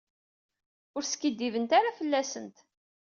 Ur 0.95 1.03
skiddibent 1.05 1.71
ara 1.77 1.97
fell-asent. 1.99 2.57